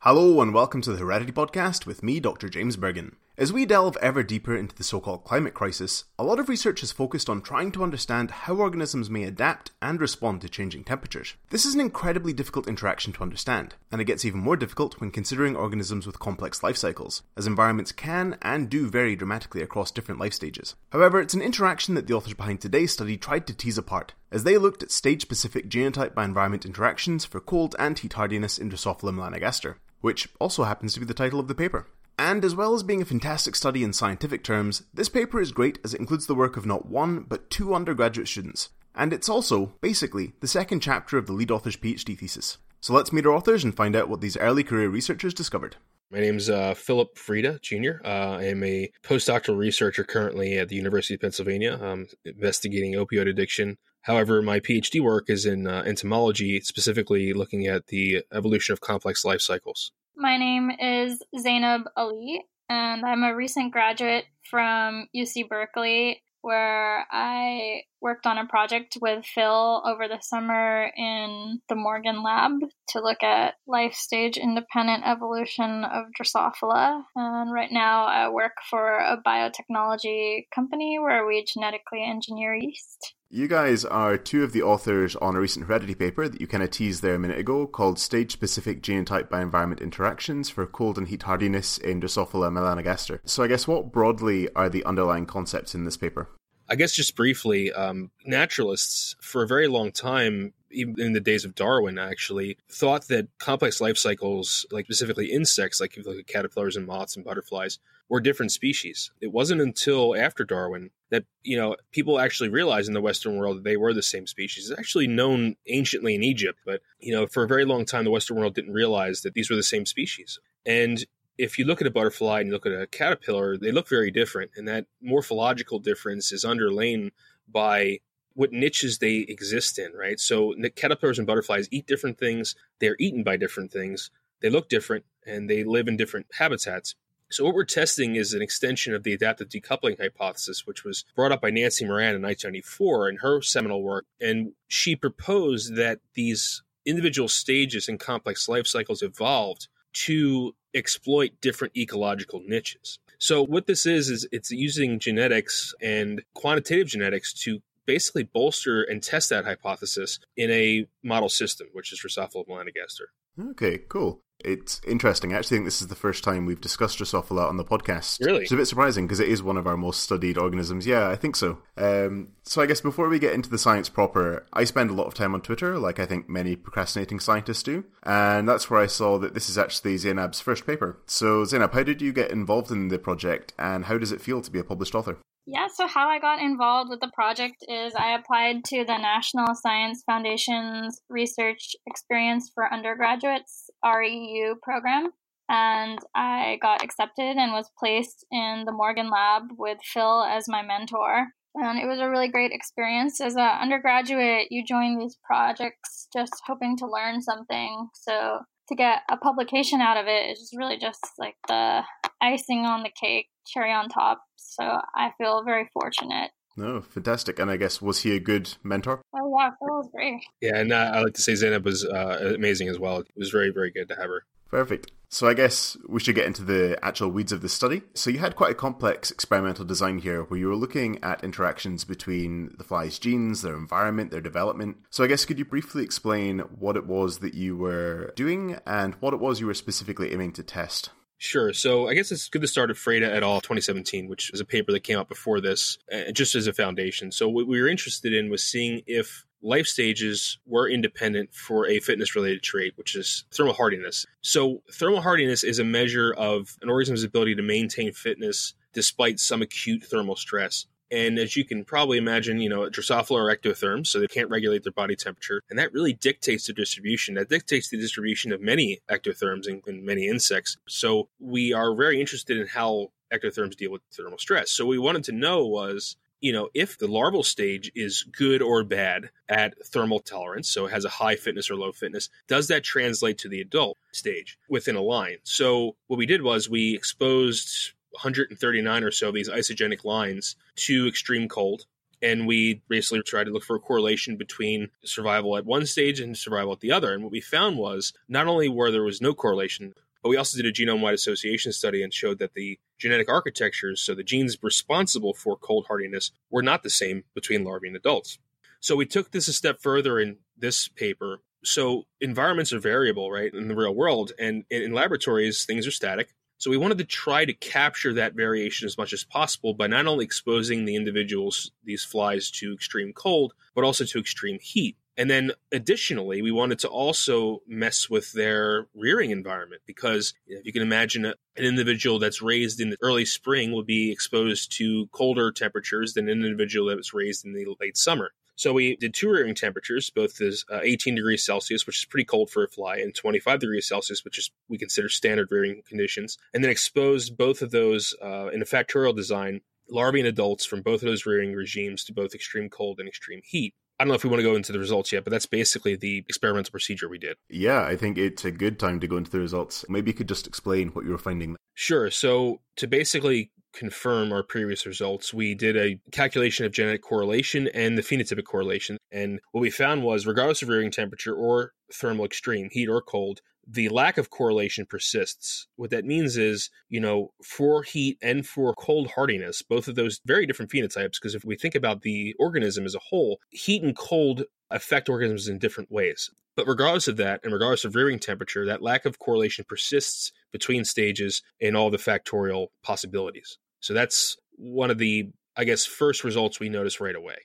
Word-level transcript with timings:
Hello 0.00 0.40
and 0.40 0.54
welcome 0.54 0.82
to 0.82 0.92
the 0.92 0.98
Heredity 0.98 1.32
Podcast 1.32 1.84
with 1.84 2.00
me, 2.02 2.20
Dr. 2.20 2.48
James 2.48 2.76
Burgon. 2.76 3.16
As 3.36 3.52
we 3.52 3.66
delve 3.66 3.96
ever 3.96 4.22
deeper 4.22 4.54
into 4.54 4.76
the 4.76 4.84
so 4.84 5.00
called 5.00 5.24
climate 5.24 5.52
crisis, 5.52 6.04
a 6.16 6.22
lot 6.22 6.38
of 6.38 6.48
research 6.48 6.82
is 6.82 6.92
focused 6.92 7.28
on 7.28 7.42
trying 7.42 7.72
to 7.72 7.82
understand 7.82 8.30
how 8.30 8.54
organisms 8.54 9.10
may 9.10 9.24
adapt 9.24 9.72
and 9.82 10.00
respond 10.00 10.42
to 10.42 10.48
changing 10.48 10.84
temperatures. 10.84 11.34
This 11.50 11.66
is 11.66 11.74
an 11.74 11.80
incredibly 11.80 12.32
difficult 12.32 12.68
interaction 12.68 13.12
to 13.14 13.22
understand, 13.22 13.74
and 13.90 14.00
it 14.00 14.04
gets 14.04 14.24
even 14.24 14.38
more 14.38 14.56
difficult 14.56 15.00
when 15.00 15.10
considering 15.10 15.56
organisms 15.56 16.06
with 16.06 16.20
complex 16.20 16.62
life 16.62 16.76
cycles, 16.76 17.22
as 17.36 17.46
environments 17.46 17.90
can 17.90 18.38
and 18.42 18.70
do 18.70 18.88
vary 18.88 19.16
dramatically 19.16 19.60
across 19.60 19.90
different 19.90 20.20
life 20.20 20.34
stages. 20.34 20.76
However, 20.90 21.20
it's 21.20 21.34
an 21.34 21.42
interaction 21.42 21.94
that 21.96 22.06
the 22.06 22.14
authors 22.14 22.34
behind 22.34 22.60
today's 22.60 22.92
study 22.92 23.16
tried 23.16 23.46
to 23.48 23.54
tease 23.54 23.76
apart, 23.76 24.14
as 24.30 24.44
they 24.44 24.56
looked 24.56 24.84
at 24.84 24.92
stage 24.92 25.22
specific 25.22 25.68
genotype 25.68 26.14
by 26.14 26.24
environment 26.24 26.64
interactions 26.64 27.24
for 27.24 27.40
cold 27.40 27.74
and 27.78 27.98
heat 27.98 28.12
hardiness 28.12 28.56
in 28.56 28.70
Drosophila 28.70 29.12
melanogaster 29.12 29.76
which 30.00 30.28
also 30.40 30.64
happens 30.64 30.94
to 30.94 31.00
be 31.00 31.06
the 31.06 31.14
title 31.14 31.40
of 31.40 31.48
the 31.48 31.54
paper. 31.54 31.86
And 32.18 32.44
as 32.44 32.54
well 32.54 32.74
as 32.74 32.82
being 32.82 33.02
a 33.02 33.06
fantastic 33.06 33.54
study 33.54 33.84
in 33.84 33.92
scientific 33.92 34.42
terms, 34.42 34.84
this 34.94 35.08
paper 35.08 35.40
is 35.40 35.52
great 35.52 35.78
as 35.84 35.92
it 35.92 36.00
includes 36.00 36.26
the 36.26 36.34
work 36.34 36.56
of 36.56 36.64
not 36.64 36.86
one, 36.86 37.20
but 37.20 37.50
two 37.50 37.74
undergraduate 37.74 38.28
students. 38.28 38.70
And 38.94 39.12
it's 39.12 39.28
also, 39.28 39.74
basically, 39.82 40.32
the 40.40 40.48
second 40.48 40.80
chapter 40.80 41.18
of 41.18 41.26
the 41.26 41.34
lead 41.34 41.50
author's 41.50 41.76
PhD 41.76 42.16
thesis. 42.16 42.56
So 42.80 42.94
let's 42.94 43.12
meet 43.12 43.26
our 43.26 43.32
authors 43.32 43.64
and 43.64 43.76
find 43.76 43.94
out 43.94 44.08
what 44.08 44.22
these 44.22 44.36
early 44.38 44.64
career 44.64 44.88
researchers 44.88 45.34
discovered. 45.34 45.76
My 46.10 46.20
name's 46.20 46.48
uh, 46.48 46.72
Philip 46.74 47.16
Freda 47.16 47.60
Jr. 47.60 48.00
Uh, 48.06 48.38
I 48.38 48.44
am 48.44 48.62
a 48.62 48.90
postdoctoral 49.02 49.58
researcher 49.58 50.04
currently 50.04 50.56
at 50.56 50.68
the 50.68 50.76
University 50.76 51.14
of 51.14 51.20
Pennsylvania, 51.20 51.78
um, 51.82 52.06
investigating 52.24 52.92
opioid 52.92 53.28
addiction. 53.28 53.76
However, 54.06 54.40
my 54.40 54.60
PhD 54.60 55.00
work 55.00 55.28
is 55.28 55.44
in 55.44 55.66
uh, 55.66 55.82
entomology, 55.84 56.60
specifically 56.60 57.32
looking 57.32 57.66
at 57.66 57.88
the 57.88 58.24
evolution 58.32 58.72
of 58.72 58.80
complex 58.80 59.24
life 59.24 59.40
cycles. 59.40 59.90
My 60.16 60.36
name 60.36 60.70
is 60.70 61.20
Zainab 61.36 61.82
Ali, 61.96 62.46
and 62.68 63.04
I'm 63.04 63.24
a 63.24 63.34
recent 63.34 63.72
graduate 63.72 64.26
from 64.48 65.08
UC 65.14 65.48
Berkeley 65.48 66.22
where 66.42 67.04
I 67.10 67.82
worked 68.00 68.24
on 68.24 68.38
a 68.38 68.46
project 68.46 68.96
with 69.00 69.24
Phil 69.26 69.82
over 69.84 70.06
the 70.06 70.20
summer 70.20 70.92
in 70.96 71.60
the 71.68 71.74
Morgan 71.74 72.22
Lab 72.22 72.52
to 72.90 73.00
look 73.00 73.24
at 73.24 73.54
life 73.66 73.94
stage 73.94 74.36
independent 74.36 75.02
evolution 75.04 75.82
of 75.82 76.04
Drosophila. 76.16 77.02
And 77.16 77.52
right 77.52 77.72
now 77.72 78.04
I 78.04 78.28
work 78.28 78.52
for 78.70 78.98
a 78.98 79.20
biotechnology 79.26 80.46
company 80.54 81.00
where 81.00 81.26
we 81.26 81.44
genetically 81.44 82.04
engineer 82.04 82.54
yeast. 82.54 83.15
You 83.28 83.48
guys 83.48 83.84
are 83.84 84.16
two 84.16 84.44
of 84.44 84.52
the 84.52 84.62
authors 84.62 85.16
on 85.16 85.34
a 85.34 85.40
recent 85.40 85.66
Heredity 85.66 85.96
paper 85.96 86.28
that 86.28 86.40
you 86.40 86.46
kind 86.46 86.62
of 86.62 86.70
teased 86.70 87.02
there 87.02 87.16
a 87.16 87.18
minute 87.18 87.40
ago 87.40 87.66
called 87.66 87.98
Stage 87.98 88.30
Specific 88.30 88.82
Genotype 88.82 89.28
by 89.28 89.42
Environment 89.42 89.80
Interactions 89.80 90.48
for 90.48 90.64
Cold 90.64 90.96
and 90.96 91.08
Heat 91.08 91.24
Hardiness 91.24 91.76
in 91.76 92.00
Drosophila 92.00 92.52
melanogaster. 92.52 93.18
So, 93.24 93.42
I 93.42 93.48
guess 93.48 93.66
what 93.66 93.90
broadly 93.90 94.48
are 94.54 94.68
the 94.68 94.84
underlying 94.84 95.26
concepts 95.26 95.74
in 95.74 95.84
this 95.84 95.96
paper? 95.96 96.28
I 96.68 96.76
guess 96.76 96.94
just 96.94 97.16
briefly, 97.16 97.72
um, 97.72 98.12
naturalists 98.24 99.16
for 99.20 99.42
a 99.42 99.48
very 99.48 99.66
long 99.66 99.90
time, 99.90 100.52
even 100.70 101.00
in 101.00 101.12
the 101.12 101.20
days 101.20 101.44
of 101.44 101.56
Darwin, 101.56 101.98
actually 101.98 102.58
thought 102.70 103.08
that 103.08 103.26
complex 103.38 103.80
life 103.80 103.98
cycles, 103.98 104.66
like 104.70 104.84
specifically 104.84 105.32
insects, 105.32 105.80
like 105.80 105.98
at 105.98 106.26
caterpillars 106.28 106.76
and 106.76 106.86
moths 106.86 107.16
and 107.16 107.24
butterflies, 107.24 107.80
were 108.08 108.20
different 108.20 108.52
species. 108.52 109.10
It 109.20 109.32
wasn't 109.32 109.60
until 109.60 110.14
after 110.14 110.44
Darwin 110.44 110.90
that 111.10 111.24
you 111.42 111.56
know 111.56 111.76
people 111.92 112.18
actually 112.18 112.48
realized 112.48 112.88
in 112.88 112.94
the 112.94 113.00
Western 113.00 113.36
world 113.36 113.58
that 113.58 113.64
they 113.64 113.76
were 113.76 113.92
the 113.92 114.02
same 114.02 114.26
species. 114.26 114.70
It's 114.70 114.78
actually 114.78 115.06
known 115.06 115.56
anciently 115.68 116.14
in 116.14 116.22
Egypt, 116.22 116.58
but 116.64 116.80
you 116.98 117.12
know 117.12 117.26
for 117.26 117.42
a 117.44 117.48
very 117.48 117.64
long 117.64 117.84
time 117.84 118.04
the 118.04 118.10
Western 118.10 118.36
world 118.36 118.54
didn't 118.54 118.72
realize 118.72 119.22
that 119.22 119.34
these 119.34 119.50
were 119.50 119.56
the 119.56 119.62
same 119.62 119.86
species. 119.86 120.38
And 120.64 121.04
if 121.38 121.58
you 121.58 121.64
look 121.64 121.80
at 121.80 121.86
a 121.86 121.92
butterfly 121.92 122.40
and 122.40 122.48
you 122.48 122.52
look 122.52 122.66
at 122.66 122.72
a 122.72 122.86
caterpillar, 122.86 123.56
they 123.56 123.72
look 123.72 123.88
very 123.88 124.10
different, 124.10 124.52
and 124.56 124.66
that 124.68 124.86
morphological 125.02 125.78
difference 125.78 126.32
is 126.32 126.44
underlain 126.44 127.10
by 127.48 128.00
what 128.34 128.52
niches 128.52 128.98
they 128.98 129.16
exist 129.16 129.78
in, 129.78 129.92
right? 129.92 130.20
So 130.20 130.54
caterpillars 130.74 131.18
and 131.18 131.26
butterflies 131.26 131.68
eat 131.70 131.86
different 131.86 132.18
things. 132.18 132.54
They're 132.80 132.96
eaten 132.98 133.22
by 133.22 133.38
different 133.38 133.72
things. 133.72 134.10
They 134.42 134.50
look 134.50 134.68
different, 134.68 135.04
and 135.26 135.48
they 135.48 135.64
live 135.64 135.88
in 135.88 135.96
different 135.96 136.26
habitats. 136.38 136.94
So, 137.30 137.44
what 137.44 137.54
we're 137.54 137.64
testing 137.64 138.14
is 138.14 138.32
an 138.32 138.42
extension 138.42 138.94
of 138.94 139.02
the 139.02 139.12
adaptive 139.12 139.48
decoupling 139.48 140.00
hypothesis, 140.00 140.66
which 140.66 140.84
was 140.84 141.04
brought 141.14 141.32
up 141.32 141.40
by 141.40 141.50
Nancy 141.50 141.84
Moran 141.84 142.14
in 142.14 142.22
1994 142.22 143.08
in 143.08 143.16
her 143.16 143.42
seminal 143.42 143.82
work. 143.82 144.06
And 144.20 144.52
she 144.68 144.94
proposed 144.94 145.74
that 145.76 146.00
these 146.14 146.62
individual 146.84 147.28
stages 147.28 147.88
in 147.88 147.98
complex 147.98 148.48
life 148.48 148.66
cycles 148.66 149.02
evolved 149.02 149.68
to 149.92 150.54
exploit 150.74 151.32
different 151.40 151.76
ecological 151.76 152.42
niches. 152.46 152.98
So, 153.18 153.42
what 153.42 153.66
this 153.66 153.86
is, 153.86 154.08
is 154.08 154.28
it's 154.30 154.50
using 154.50 154.98
genetics 154.98 155.74
and 155.82 156.22
quantitative 156.34 156.86
genetics 156.86 157.32
to 157.44 157.60
basically 157.86 158.24
bolster 158.24 158.82
and 158.82 159.02
test 159.02 159.30
that 159.30 159.44
hypothesis 159.44 160.18
in 160.36 160.50
a 160.50 160.86
model 161.02 161.28
system, 161.28 161.68
which 161.72 161.92
is 161.92 162.00
Drosophila 162.00 162.46
melanogaster. 162.46 163.06
Okay, 163.50 163.78
cool. 163.88 164.22
It's 164.46 164.80
interesting. 164.86 165.32
I 165.32 165.38
actually 165.38 165.56
think 165.56 165.64
this 165.64 165.82
is 165.82 165.88
the 165.88 165.96
first 165.96 166.22
time 166.22 166.46
we've 166.46 166.60
discussed 166.60 167.00
Drosophila 167.00 167.48
on 167.48 167.56
the 167.56 167.64
podcast. 167.64 168.24
Really? 168.24 168.44
It's 168.44 168.52
a 168.52 168.56
bit 168.56 168.66
surprising 168.66 169.04
because 169.04 169.18
it 169.18 169.28
is 169.28 169.42
one 169.42 169.56
of 169.56 169.66
our 169.66 169.76
most 169.76 170.04
studied 170.04 170.38
organisms. 170.38 170.86
Yeah, 170.86 171.08
I 171.08 171.16
think 171.16 171.34
so. 171.34 171.58
Um, 171.76 172.28
so 172.44 172.62
I 172.62 172.66
guess 172.66 172.80
before 172.80 173.08
we 173.08 173.18
get 173.18 173.34
into 173.34 173.50
the 173.50 173.58
science 173.58 173.88
proper, 173.88 174.46
I 174.52 174.62
spend 174.62 174.90
a 174.90 174.94
lot 174.94 175.08
of 175.08 175.14
time 175.14 175.34
on 175.34 175.40
Twitter, 175.40 175.80
like 175.80 175.98
I 175.98 176.06
think 176.06 176.28
many 176.28 176.54
procrastinating 176.54 177.18
scientists 177.18 177.64
do. 177.64 177.84
And 178.04 178.48
that's 178.48 178.70
where 178.70 178.80
I 178.80 178.86
saw 178.86 179.18
that 179.18 179.34
this 179.34 179.50
is 179.50 179.58
actually 179.58 179.96
Zainab's 179.96 180.40
first 180.40 180.64
paper. 180.64 180.96
So 181.06 181.44
Zainab, 181.44 181.72
how 181.72 181.82
did 181.82 182.00
you 182.00 182.12
get 182.12 182.30
involved 182.30 182.70
in 182.70 182.86
the 182.86 183.00
project 183.00 183.52
and 183.58 183.86
how 183.86 183.98
does 183.98 184.12
it 184.12 184.20
feel 184.20 184.42
to 184.42 184.50
be 184.52 184.60
a 184.60 184.64
published 184.64 184.94
author? 184.94 185.18
Yeah, 185.48 185.68
so 185.72 185.86
how 185.86 186.08
I 186.08 186.18
got 186.18 186.40
involved 186.40 186.90
with 186.90 186.98
the 186.98 187.10
project 187.14 187.64
is 187.68 187.94
I 187.94 188.16
applied 188.16 188.64
to 188.64 188.84
the 188.84 188.98
National 188.98 189.54
Science 189.54 190.02
Foundation's 190.04 191.00
Research 191.08 191.76
Experience 191.86 192.50
for 192.52 192.72
Undergraduates 192.72 193.70
REU 193.84 194.54
program. 194.60 195.10
And 195.48 196.00
I 196.16 196.58
got 196.60 196.82
accepted 196.82 197.36
and 197.36 197.52
was 197.52 197.70
placed 197.78 198.26
in 198.32 198.64
the 198.66 198.72
Morgan 198.72 199.08
Lab 199.08 199.44
with 199.56 199.78
Phil 199.84 200.24
as 200.24 200.48
my 200.48 200.62
mentor. 200.62 201.28
And 201.54 201.78
it 201.78 201.86
was 201.86 202.00
a 202.00 202.10
really 202.10 202.28
great 202.28 202.50
experience. 202.50 203.20
As 203.20 203.36
an 203.36 203.42
undergraduate, 203.42 204.48
you 204.50 204.64
join 204.64 204.98
these 204.98 205.16
projects 205.24 206.08
just 206.12 206.34
hoping 206.44 206.76
to 206.78 206.90
learn 206.90 207.22
something. 207.22 207.88
So 207.94 208.40
to 208.68 208.74
get 208.74 209.02
a 209.08 209.16
publication 209.16 209.80
out 209.80 209.96
of 209.96 210.06
it 210.08 210.28
is 210.30 210.50
really 210.56 210.76
just 210.76 211.06
like 211.18 211.36
the 211.46 211.82
icing 212.20 212.66
on 212.66 212.82
the 212.82 212.90
cake, 213.00 213.28
cherry 213.46 213.72
on 213.72 213.88
top. 213.88 214.22
So 214.36 214.62
I 214.94 215.12
feel 215.18 215.42
very 215.44 215.70
fortunate. 215.72 216.30
No, 216.56 216.80
fantastic. 216.80 217.38
And 217.38 217.50
I 217.50 217.56
guess, 217.56 217.82
was 217.82 218.02
he 218.02 218.16
a 218.16 218.20
good 218.20 218.54
mentor? 218.62 219.02
Oh, 219.14 219.38
yeah, 219.38 219.50
Phil 219.58 219.76
was 219.76 219.90
great. 219.94 220.22
Yeah, 220.40 220.56
and 220.56 220.72
uh, 220.72 220.92
I 220.94 221.02
like 221.02 221.14
to 221.14 221.22
say 221.22 221.34
Zainab 221.34 221.64
was 221.64 221.84
uh, 221.84 222.32
amazing 222.34 222.68
as 222.68 222.78
well. 222.78 223.00
It 223.00 223.08
was 223.14 223.30
very, 223.30 223.50
very 223.50 223.70
good 223.70 223.88
to 223.88 223.94
have 223.96 224.08
her. 224.08 224.24
Perfect. 224.50 224.90
So 225.08 225.28
I 225.28 225.34
guess 225.34 225.76
we 225.88 226.00
should 226.00 226.14
get 226.14 226.26
into 226.26 226.42
the 226.42 226.78
actual 226.82 227.10
weeds 227.10 227.32
of 227.32 227.40
the 227.40 227.48
study. 227.48 227.82
So 227.94 228.10
you 228.10 228.18
had 228.18 228.36
quite 228.36 228.52
a 228.52 228.54
complex 228.54 229.10
experimental 229.10 229.64
design 229.64 229.98
here 229.98 230.22
where 230.22 230.38
you 230.38 230.48
were 230.48 230.56
looking 230.56 231.02
at 231.02 231.22
interactions 231.22 231.84
between 231.84 232.54
the 232.56 232.64
fly's 232.64 232.98
genes, 232.98 233.42
their 233.42 233.56
environment, 233.56 234.10
their 234.10 234.20
development. 234.20 234.78
So 234.90 235.04
I 235.04 235.06
guess 235.08 235.24
could 235.24 235.38
you 235.38 235.44
briefly 235.44 235.84
explain 235.84 236.40
what 236.40 236.76
it 236.76 236.86
was 236.86 237.18
that 237.18 237.34
you 237.34 237.56
were 237.56 238.12
doing 238.16 238.58
and 238.66 238.94
what 238.94 239.14
it 239.14 239.20
was 239.20 239.40
you 239.40 239.46
were 239.46 239.54
specifically 239.54 240.12
aiming 240.12 240.32
to 240.32 240.42
test? 240.42 240.90
Sure. 241.18 241.52
So 241.52 241.88
I 241.88 241.94
guess 241.94 242.12
it's 242.12 242.28
good 242.28 242.42
to 242.42 242.48
start 242.48 242.70
at 242.70 242.76
Freda 242.76 243.08
et 243.08 243.22
al. 243.22 243.40
2017, 243.40 244.08
which 244.08 244.30
is 244.34 244.40
a 244.40 244.44
paper 244.44 244.70
that 244.72 244.80
came 244.80 244.98
out 244.98 245.08
before 245.08 245.40
this, 245.40 245.78
uh, 245.92 246.12
just 246.12 246.34
as 246.34 246.46
a 246.46 246.52
foundation. 246.52 247.10
So 247.10 247.28
what 247.28 247.46
we 247.46 247.60
were 247.60 247.68
interested 247.68 248.12
in 248.12 248.30
was 248.30 248.44
seeing 248.44 248.82
if 248.86 249.24
life 249.42 249.66
stages 249.66 250.38
were 250.46 250.68
independent 250.68 251.32
for 251.32 251.66
a 251.66 251.80
fitness 251.80 252.14
related 252.14 252.42
trait, 252.42 252.74
which 252.76 252.94
is 252.94 253.24
thermal 253.30 253.54
hardiness. 253.54 254.04
So 254.20 254.62
thermal 254.72 255.00
hardiness 255.00 255.42
is 255.42 255.58
a 255.58 255.64
measure 255.64 256.12
of 256.12 256.56
an 256.60 256.68
organism's 256.68 257.04
ability 257.04 257.34
to 257.36 257.42
maintain 257.42 257.92
fitness 257.92 258.54
despite 258.74 259.18
some 259.18 259.40
acute 259.40 259.84
thermal 259.84 260.16
stress. 260.16 260.66
And 260.90 261.18
as 261.18 261.36
you 261.36 261.44
can 261.44 261.64
probably 261.64 261.98
imagine, 261.98 262.40
you 262.40 262.48
know, 262.48 262.60
Drosophila 262.68 263.18
are 263.18 263.36
ectotherms, 263.36 263.88
so 263.88 263.98
they 263.98 264.06
can't 264.06 264.30
regulate 264.30 264.62
their 264.62 264.72
body 264.72 264.96
temperature. 264.96 265.42
And 265.50 265.58
that 265.58 265.72
really 265.72 265.92
dictates 265.92 266.46
the 266.46 266.52
distribution. 266.52 267.14
That 267.14 267.28
dictates 267.28 267.68
the 267.68 267.78
distribution 267.78 268.32
of 268.32 268.40
many 268.40 268.80
ectotherms 268.88 269.46
and, 269.46 269.62
and 269.66 269.84
many 269.84 270.06
insects. 270.06 270.56
So 270.68 271.08
we 271.18 271.52
are 271.52 271.74
very 271.74 272.00
interested 272.00 272.38
in 272.38 272.46
how 272.46 272.92
ectotherms 273.12 273.56
deal 273.56 273.72
with 273.72 273.82
thermal 273.92 274.18
stress. 274.18 274.50
So 274.50 274.66
we 274.66 274.78
wanted 274.78 275.04
to 275.04 275.12
know 275.12 275.46
was 275.46 275.96
you 276.20 276.32
know, 276.32 276.48
if 276.54 276.78
the 276.78 276.88
larval 276.88 277.22
stage 277.22 277.70
is 277.74 278.02
good 278.04 278.42
or 278.42 278.64
bad 278.64 279.10
at 279.28 279.54
thermal 279.66 280.00
tolerance, 280.00 280.48
so 280.48 280.66
it 280.66 280.72
has 280.72 280.84
a 280.84 280.90
high 280.90 281.16
fitness 281.16 281.50
or 281.50 281.56
low 281.56 281.72
fitness, 281.72 282.08
does 282.26 282.48
that 282.48 282.64
translate 282.64 283.18
to 283.18 283.28
the 283.28 283.40
adult 283.40 283.76
stage 283.92 284.38
within 284.48 284.76
a 284.76 284.80
line? 284.80 285.18
So 285.24 285.76
what 285.86 285.98
we 285.98 286.06
did 286.06 286.22
was 286.22 286.48
we 286.48 286.74
exposed 286.74 287.72
139 287.90 288.84
or 288.84 288.90
so 288.90 289.08
of 289.08 289.14
these 289.14 289.28
isogenic 289.28 289.84
lines 289.84 290.36
to 290.56 290.86
extreme 290.86 291.28
cold. 291.28 291.66
And 292.02 292.26
we 292.26 292.62
basically 292.68 293.02
tried 293.02 293.24
to 293.24 293.30
look 293.30 293.44
for 293.44 293.56
a 293.56 293.60
correlation 293.60 294.16
between 294.16 294.68
survival 294.84 295.36
at 295.36 295.46
one 295.46 295.64
stage 295.64 295.98
and 295.98 296.16
survival 296.16 296.52
at 296.52 296.60
the 296.60 296.72
other. 296.72 296.92
And 296.92 297.02
what 297.02 297.12
we 297.12 297.20
found 297.20 297.56
was 297.56 297.94
not 298.08 298.26
only 298.26 298.48
where 298.48 298.70
there 298.70 298.82
was 298.82 299.00
no 299.00 299.14
correlation, 299.14 299.72
but 300.02 300.10
we 300.10 300.16
also 300.16 300.36
did 300.36 300.46
a 300.46 300.52
genome 300.52 300.82
wide 300.82 300.94
association 300.94 301.52
study 301.52 301.82
and 301.82 301.92
showed 301.92 302.18
that 302.18 302.34
the 302.34 302.58
genetic 302.78 303.08
architectures, 303.08 303.80
so 303.80 303.94
the 303.94 304.04
genes 304.04 304.36
responsible 304.42 305.14
for 305.14 305.36
cold 305.36 305.66
hardiness, 305.66 306.12
were 306.30 306.42
not 306.42 306.62
the 306.62 306.70
same 306.70 307.04
between 307.14 307.44
larvae 307.44 307.68
and 307.68 307.76
adults. 307.76 308.18
So 308.60 308.76
we 308.76 308.86
took 308.86 309.10
this 309.10 309.28
a 309.28 309.32
step 309.32 309.60
further 309.60 309.98
in 309.98 310.18
this 310.36 310.68
paper. 310.68 311.22
So 311.42 311.86
environments 312.00 312.52
are 312.52 312.58
variable, 312.58 313.10
right, 313.10 313.32
in 313.32 313.48
the 313.48 313.56
real 313.56 313.74
world. 313.74 314.12
And 314.18 314.44
in 314.50 314.72
laboratories, 314.72 315.44
things 315.44 315.66
are 315.66 315.72
static. 315.72 316.14
So 316.38 316.50
we 316.50 316.58
wanted 316.58 316.78
to 316.78 316.84
try 316.84 317.24
to 317.24 317.32
capture 317.32 317.94
that 317.94 318.14
variation 318.14 318.66
as 318.66 318.76
much 318.76 318.92
as 318.92 319.04
possible 319.04 319.54
by 319.54 319.66
not 319.66 319.86
only 319.86 320.04
exposing 320.04 320.64
the 320.64 320.76
individuals, 320.76 321.50
these 321.64 321.82
flies, 321.82 322.30
to 322.32 322.52
extreme 322.52 322.92
cold, 322.92 323.32
but 323.54 323.64
also 323.64 323.84
to 323.84 323.98
extreme 323.98 324.38
heat. 324.40 324.76
And 324.98 325.10
then 325.10 325.32
additionally, 325.52 326.22
we 326.22 326.32
wanted 326.32 326.58
to 326.60 326.68
also 326.68 327.42
mess 327.46 327.90
with 327.90 328.12
their 328.12 328.66
rearing 328.74 329.10
environment 329.10 329.62
because 329.66 330.14
if 330.26 330.44
you 330.46 330.52
can 330.52 330.62
imagine 330.62 331.04
an 331.04 331.14
individual 331.36 331.98
that's 331.98 332.22
raised 332.22 332.60
in 332.60 332.70
the 332.70 332.78
early 332.80 333.04
spring 333.04 333.52
will 333.52 333.62
be 333.62 333.92
exposed 333.92 334.52
to 334.56 334.86
colder 334.88 335.32
temperatures 335.32 335.92
than 335.92 336.08
an 336.08 336.24
individual 336.24 336.68
that 336.68 336.78
was 336.78 336.94
raised 336.94 337.26
in 337.26 337.34
the 337.34 337.46
late 337.60 337.76
summer. 337.76 338.12
So 338.36 338.52
we 338.52 338.76
did 338.76 338.94
two 338.94 339.10
rearing 339.10 339.34
temperatures, 339.34 339.90
both 339.90 340.20
as 340.20 340.44
uh, 340.50 340.60
18 340.62 340.94
degrees 340.94 341.24
Celsius, 341.24 341.66
which 341.66 341.78
is 341.78 341.84
pretty 341.86 342.04
cold 342.04 342.30
for 342.30 342.44
a 342.44 342.48
fly, 342.48 342.76
and 342.76 342.94
25 342.94 343.40
degrees 343.40 343.66
Celsius, 343.66 344.04
which 344.04 344.18
is 344.18 344.30
we 344.48 344.58
consider 344.58 344.88
standard 344.88 345.28
rearing 345.30 345.62
conditions, 345.66 346.18
and 346.34 346.44
then 346.44 346.50
exposed 346.50 347.16
both 347.16 347.42
of 347.42 347.50
those 347.50 347.94
uh, 348.02 348.28
in 348.28 348.42
a 348.42 348.46
factorial 348.46 348.94
design, 348.94 349.40
larvae 349.70 350.00
and 350.00 350.08
adults 350.08 350.44
from 350.44 350.62
both 350.62 350.82
of 350.82 350.88
those 350.88 351.06
rearing 351.06 351.34
regimes 351.34 351.82
to 351.84 351.92
both 351.92 352.14
extreme 352.14 352.48
cold 352.48 352.78
and 352.78 352.88
extreme 352.88 353.20
heat. 353.24 353.54
I 353.78 353.84
don't 353.84 353.88
know 353.88 353.94
if 353.94 354.04
we 354.04 354.10
want 354.10 354.20
to 354.20 354.28
go 354.28 354.36
into 354.36 354.52
the 354.52 354.58
results 354.58 354.90
yet, 354.90 355.04
but 355.04 355.10
that's 355.10 355.26
basically 355.26 355.76
the 355.76 355.98
experimental 356.08 356.50
procedure 356.50 356.88
we 356.88 356.98
did. 356.98 357.16
Yeah, 357.28 357.62
I 357.62 357.76
think 357.76 357.98
it's 357.98 358.24
a 358.24 358.30
good 358.30 358.58
time 358.58 358.80
to 358.80 358.86
go 358.86 358.96
into 358.96 359.10
the 359.10 359.20
results. 359.20 359.66
Maybe 359.68 359.90
you 359.90 359.94
could 359.94 360.08
just 360.08 360.26
explain 360.26 360.68
what 360.68 360.86
you 360.86 360.92
were 360.92 360.98
finding. 360.98 361.36
Sure. 361.52 361.90
So, 361.90 362.40
to 362.56 362.66
basically 362.66 363.30
confirm 363.56 364.12
our 364.12 364.22
previous 364.22 364.66
results, 364.66 365.12
we 365.12 365.34
did 365.34 365.56
a 365.56 365.80
calculation 365.90 366.44
of 366.44 366.52
genetic 366.52 366.82
correlation 366.82 367.48
and 367.48 367.76
the 367.76 367.82
phenotypic 367.82 368.24
correlation. 368.24 368.76
And 368.92 369.20
what 369.32 369.40
we 369.40 369.50
found 369.50 369.82
was, 369.82 370.06
regardless 370.06 370.42
of 370.42 370.48
rearing 370.48 370.70
temperature 370.70 371.14
or 371.14 371.52
thermal 371.72 372.04
extreme, 372.04 372.48
heat 372.52 372.68
or 372.68 372.80
cold, 372.80 373.20
the 373.48 373.68
lack 373.68 373.96
of 373.96 374.10
correlation 374.10 374.66
persists. 374.66 375.46
What 375.56 375.70
that 375.70 375.84
means 375.84 376.16
is, 376.16 376.50
you 376.68 376.80
know, 376.80 377.12
for 377.24 377.62
heat 377.62 377.96
and 378.02 378.26
for 378.26 378.54
cold 378.54 378.90
hardiness, 378.90 379.42
both 379.42 379.68
of 379.68 379.76
those 379.76 380.00
very 380.04 380.26
different 380.26 380.50
phenotypes, 380.50 380.94
because 381.00 381.14
if 381.14 381.24
we 381.24 381.36
think 381.36 381.54
about 381.54 381.82
the 381.82 382.14
organism 382.18 382.64
as 382.64 382.74
a 382.74 382.80
whole, 382.80 383.20
heat 383.30 383.62
and 383.62 383.76
cold 383.76 384.24
affect 384.50 384.88
organisms 384.88 385.28
in 385.28 385.38
different 385.38 385.70
ways. 385.70 386.10
But 386.36 386.46
regardless 386.46 386.88
of 386.88 386.98
that, 386.98 387.20
and 387.24 387.32
regardless 387.32 387.64
of 387.64 387.74
rearing 387.74 387.98
temperature, 387.98 388.44
that 388.44 388.62
lack 388.62 388.84
of 388.84 388.98
correlation 388.98 389.44
persists 389.48 390.12
between 390.32 390.64
stages 390.64 391.22
in 391.40 391.56
all 391.56 391.70
the 391.70 391.78
factorial 391.78 392.48
possibilities. 392.62 393.38
So 393.60 393.74
that's 393.74 394.16
one 394.36 394.70
of 394.70 394.78
the, 394.78 395.10
I 395.36 395.44
guess, 395.44 395.64
first 395.64 396.04
results 396.04 396.40
we 396.40 396.48
notice 396.48 396.80
right 396.80 396.94
away. 396.94 397.16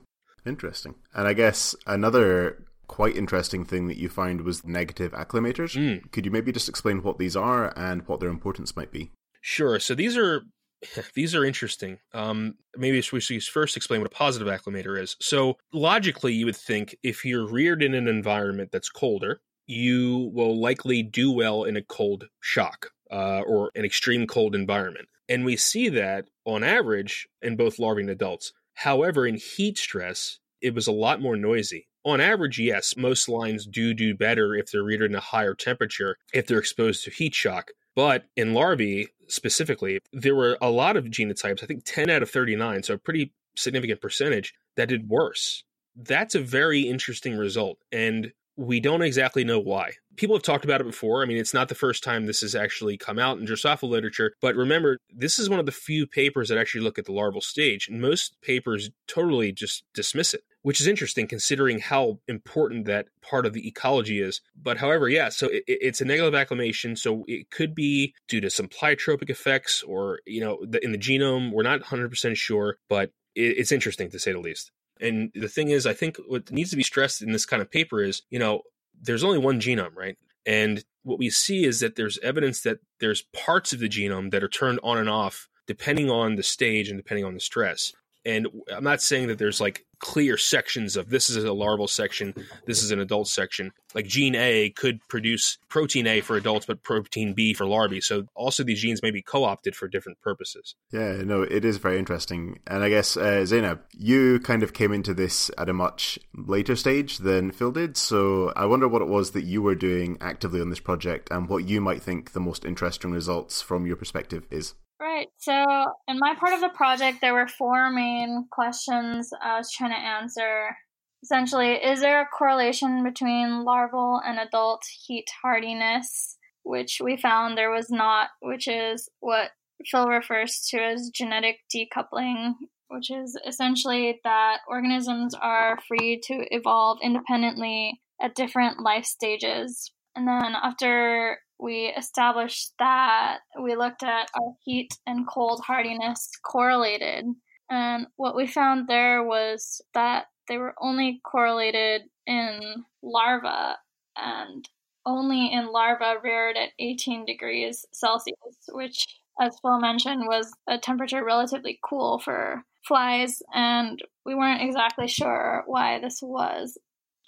Interesting. 0.46 0.96
And 1.14 1.26
I 1.26 1.34
guess 1.34 1.74
another 1.86 2.64
quite 2.88 3.16
interesting 3.16 3.64
thing 3.64 3.88
that 3.88 3.96
you 3.96 4.08
found 4.08 4.42
was 4.42 4.64
negative 4.64 5.12
acclimators. 5.12 5.76
Mm. 5.76 6.10
Could 6.12 6.26
you 6.26 6.30
maybe 6.30 6.52
just 6.52 6.68
explain 6.68 7.02
what 7.02 7.18
these 7.18 7.36
are 7.36 7.72
and 7.76 8.06
what 8.06 8.20
their 8.20 8.28
importance 8.28 8.76
might 8.76 8.92
be? 8.92 9.10
Sure. 9.40 9.78
So 9.78 9.94
these 9.94 10.16
are 10.16 10.42
these 11.14 11.34
are 11.34 11.44
interesting. 11.44 11.98
Um, 12.12 12.54
maybe 12.76 13.02
we 13.12 13.20
should 13.20 13.42
first 13.44 13.76
explain 13.76 14.00
what 14.00 14.12
a 14.12 14.14
positive 14.14 14.48
acclimator 14.48 15.00
is. 15.00 15.16
So 15.20 15.56
logically, 15.72 16.34
you 16.34 16.46
would 16.46 16.56
think 16.56 16.96
if 17.02 17.24
you're 17.24 17.46
reared 17.46 17.82
in 17.82 17.94
an 17.94 18.08
environment 18.08 18.70
that's 18.72 18.90
colder, 18.90 19.40
you 19.66 20.30
will 20.34 20.60
likely 20.60 21.02
do 21.02 21.30
well 21.30 21.64
in 21.64 21.76
a 21.76 21.82
cold 21.82 22.24
shock 22.40 22.90
uh, 23.12 23.42
or 23.46 23.70
an 23.74 23.84
extreme 23.84 24.26
cold 24.26 24.54
environment. 24.54 25.08
And 25.28 25.44
we 25.44 25.56
see 25.56 25.88
that 25.90 26.28
on 26.44 26.64
average 26.64 27.28
in 27.40 27.56
both 27.56 27.78
larvae 27.78 28.02
and 28.02 28.10
adults. 28.10 28.52
However, 28.74 29.26
in 29.26 29.36
heat 29.36 29.78
stress, 29.78 30.38
it 30.60 30.74
was 30.74 30.86
a 30.86 30.92
lot 30.92 31.20
more 31.20 31.36
noisy. 31.36 31.88
On 32.04 32.20
average, 32.20 32.58
yes, 32.58 32.96
most 32.96 33.28
lines 33.28 33.66
do 33.66 33.94
do 33.94 34.14
better 34.14 34.54
if 34.54 34.70
they're 34.70 34.82
reared 34.82 35.02
in 35.02 35.14
a 35.14 35.20
higher 35.20 35.54
temperature, 35.54 36.16
if 36.32 36.46
they're 36.46 36.58
exposed 36.58 37.04
to 37.04 37.10
heat 37.10 37.34
shock. 37.34 37.70
But 37.94 38.24
in 38.36 38.54
larvae 38.54 39.08
specifically, 39.28 40.00
there 40.12 40.34
were 40.34 40.58
a 40.60 40.70
lot 40.70 40.96
of 40.96 41.04
genotypes, 41.06 41.62
I 41.62 41.66
think 41.66 41.84
10 41.84 42.10
out 42.10 42.22
of 42.22 42.30
39, 42.30 42.82
so 42.82 42.94
a 42.94 42.98
pretty 42.98 43.32
significant 43.56 44.00
percentage, 44.00 44.54
that 44.76 44.88
did 44.88 45.08
worse. 45.08 45.64
That's 45.94 46.34
a 46.34 46.40
very 46.40 46.82
interesting 46.82 47.36
result. 47.36 47.78
And 47.92 48.32
we 48.56 48.80
don't 48.80 49.02
exactly 49.02 49.44
know 49.44 49.58
why. 49.58 49.92
People 50.16 50.36
have 50.36 50.42
talked 50.42 50.64
about 50.64 50.80
it 50.80 50.86
before. 50.86 51.22
I 51.22 51.26
mean, 51.26 51.38
it's 51.38 51.54
not 51.54 51.68
the 51.68 51.74
first 51.74 52.04
time 52.04 52.26
this 52.26 52.42
has 52.42 52.54
actually 52.54 52.98
come 52.98 53.18
out 53.18 53.38
in 53.38 53.46
Drosophila 53.46 53.88
literature, 53.88 54.34
but 54.42 54.54
remember, 54.54 54.98
this 55.10 55.38
is 55.38 55.48
one 55.48 55.58
of 55.58 55.66
the 55.66 55.72
few 55.72 56.06
papers 56.06 56.48
that 56.48 56.58
actually 56.58 56.82
look 56.82 56.98
at 56.98 57.06
the 57.06 57.12
larval 57.12 57.40
stage, 57.40 57.88
and 57.88 58.00
most 58.00 58.36
papers 58.42 58.90
totally 59.08 59.52
just 59.52 59.84
dismiss 59.94 60.34
it, 60.34 60.42
which 60.60 60.80
is 60.80 60.86
interesting 60.86 61.26
considering 61.26 61.78
how 61.78 62.18
important 62.28 62.84
that 62.84 63.06
part 63.22 63.46
of 63.46 63.54
the 63.54 63.66
ecology 63.66 64.20
is. 64.20 64.42
But 64.54 64.76
however, 64.76 65.08
yeah, 65.08 65.30
so 65.30 65.48
it, 65.48 65.64
it's 65.66 66.02
a 66.02 66.04
negative 66.04 66.34
acclimation, 66.34 66.94
so 66.94 67.24
it 67.26 67.50
could 67.50 67.74
be 67.74 68.14
due 68.28 68.42
to 68.42 68.50
some 68.50 68.68
pleiotropic 68.68 69.30
effects 69.30 69.82
or, 69.82 70.20
you 70.26 70.40
know, 70.40 70.58
in 70.82 70.92
the 70.92 70.98
genome. 70.98 71.52
We're 71.52 71.62
not 71.62 71.80
100% 71.80 72.36
sure, 72.36 72.76
but 72.90 73.12
it, 73.34 73.56
it's 73.58 73.72
interesting 73.72 74.10
to 74.10 74.18
say 74.18 74.32
the 74.32 74.40
least. 74.40 74.72
And 75.02 75.30
the 75.34 75.48
thing 75.48 75.70
is, 75.70 75.86
I 75.86 75.92
think 75.92 76.16
what 76.26 76.50
needs 76.50 76.70
to 76.70 76.76
be 76.76 76.82
stressed 76.82 77.22
in 77.22 77.32
this 77.32 77.46
kind 77.46 77.60
of 77.60 77.70
paper 77.70 78.02
is, 78.02 78.22
you 78.30 78.38
know, 78.38 78.62
there's 79.00 79.24
only 79.24 79.38
one 79.38 79.60
genome, 79.60 79.94
right? 79.96 80.16
And 80.46 80.84
what 81.02 81.18
we 81.18 81.30
see 81.30 81.64
is 81.64 81.80
that 81.80 81.96
there's 81.96 82.18
evidence 82.18 82.62
that 82.62 82.78
there's 83.00 83.22
parts 83.34 83.72
of 83.72 83.80
the 83.80 83.88
genome 83.88 84.30
that 84.30 84.42
are 84.42 84.48
turned 84.48 84.80
on 84.82 84.98
and 84.98 85.08
off 85.08 85.48
depending 85.66 86.10
on 86.10 86.36
the 86.36 86.42
stage 86.42 86.88
and 86.88 86.98
depending 86.98 87.24
on 87.24 87.34
the 87.34 87.40
stress. 87.40 87.92
And 88.24 88.46
I'm 88.74 88.84
not 88.84 89.02
saying 89.02 89.28
that 89.28 89.38
there's 89.38 89.60
like 89.60 89.84
clear 90.02 90.36
sections 90.36 90.96
of 90.96 91.08
this 91.08 91.30
is 91.30 91.42
a 91.44 91.52
larval 91.52 91.86
section, 91.86 92.34
this 92.66 92.82
is 92.82 92.90
an 92.90 92.98
adult 93.00 93.28
section. 93.28 93.72
Like 93.94 94.06
gene 94.06 94.34
A 94.34 94.70
could 94.70 95.00
produce 95.08 95.58
protein 95.68 96.06
A 96.06 96.20
for 96.20 96.36
adults, 96.36 96.66
but 96.66 96.82
protein 96.82 97.34
B 97.34 97.54
for 97.54 97.66
larvae. 97.66 98.00
So 98.00 98.26
also 98.34 98.64
these 98.64 98.80
genes 98.80 99.02
may 99.02 99.10
be 99.10 99.22
co-opted 99.22 99.76
for 99.76 99.86
different 99.86 100.20
purposes. 100.20 100.74
Yeah, 100.90 101.22
no, 101.22 101.42
it 101.42 101.64
is 101.64 101.78
very 101.78 101.98
interesting. 101.98 102.58
And 102.66 102.82
I 102.82 102.88
guess 102.88 103.16
uh, 103.16 103.44
Zainab, 103.44 103.80
you 103.96 104.40
kind 104.40 104.62
of 104.62 104.72
came 104.72 104.92
into 104.92 105.14
this 105.14 105.50
at 105.56 105.68
a 105.68 105.72
much 105.72 106.18
later 106.34 106.74
stage 106.74 107.18
than 107.18 107.52
Phil 107.52 107.72
did. 107.72 107.96
So 107.96 108.52
I 108.56 108.66
wonder 108.66 108.88
what 108.88 109.02
it 109.02 109.08
was 109.08 109.30
that 109.32 109.44
you 109.44 109.62
were 109.62 109.76
doing 109.76 110.18
actively 110.20 110.60
on 110.60 110.70
this 110.70 110.80
project 110.80 111.28
and 111.30 111.48
what 111.48 111.64
you 111.64 111.80
might 111.80 112.02
think 112.02 112.32
the 112.32 112.40
most 112.40 112.64
interesting 112.64 113.12
results 113.12 113.62
from 113.62 113.86
your 113.86 113.96
perspective 113.96 114.46
is. 114.50 114.74
Right. 115.02 115.26
So, 115.38 115.64
in 116.06 116.20
my 116.20 116.36
part 116.38 116.52
of 116.52 116.60
the 116.60 116.68
project, 116.68 117.18
there 117.20 117.34
were 117.34 117.48
four 117.48 117.90
main 117.90 118.46
questions 118.52 119.30
I 119.42 119.58
was 119.58 119.72
trying 119.72 119.90
to 119.90 119.98
answer. 119.98 120.76
Essentially, 121.24 121.72
is 121.72 122.00
there 122.00 122.20
a 122.20 122.26
correlation 122.26 123.02
between 123.02 123.64
larval 123.64 124.20
and 124.24 124.38
adult 124.38 124.84
heat 125.04 125.26
hardiness? 125.42 126.38
Which 126.62 127.00
we 127.02 127.16
found 127.16 127.58
there 127.58 127.72
was 127.72 127.90
not, 127.90 128.28
which 128.42 128.68
is 128.68 129.08
what 129.18 129.50
Phil 129.90 130.06
refers 130.06 130.64
to 130.70 130.80
as 130.80 131.10
genetic 131.12 131.56
decoupling, 131.74 132.52
which 132.86 133.10
is 133.10 133.36
essentially 133.44 134.20
that 134.22 134.58
organisms 134.68 135.34
are 135.34 135.80
free 135.88 136.20
to 136.28 136.46
evolve 136.54 136.98
independently 137.02 138.00
at 138.22 138.36
different 138.36 138.78
life 138.78 139.04
stages. 139.04 139.90
And 140.14 140.28
then 140.28 140.54
after 140.62 141.38
we 141.62 141.92
established 141.96 142.72
that 142.80 143.38
we 143.62 143.76
looked 143.76 144.02
at 144.02 144.28
our 144.34 144.54
heat 144.64 144.98
and 145.06 145.28
cold 145.28 145.62
hardiness 145.64 146.28
correlated. 146.44 147.24
And 147.70 148.06
what 148.16 148.34
we 148.34 148.48
found 148.48 148.88
there 148.88 149.22
was 149.22 149.80
that 149.94 150.26
they 150.48 150.58
were 150.58 150.74
only 150.80 151.20
correlated 151.24 152.02
in 152.26 152.84
larvae 153.02 153.76
and 154.16 154.68
only 155.06 155.52
in 155.52 155.68
larvae 155.68 156.18
reared 156.22 156.56
at 156.56 156.70
18 156.80 157.24
degrees 157.24 157.86
Celsius, 157.92 158.36
which, 158.72 159.06
as 159.40 159.56
Phil 159.62 159.78
mentioned, 159.78 160.24
was 160.26 160.52
a 160.68 160.78
temperature 160.78 161.24
relatively 161.24 161.78
cool 161.88 162.18
for 162.18 162.64
flies, 162.86 163.40
and 163.54 164.02
we 164.26 164.34
weren't 164.34 164.62
exactly 164.62 165.06
sure 165.06 165.62
why 165.66 166.00
this 166.00 166.18
was. 166.22 166.76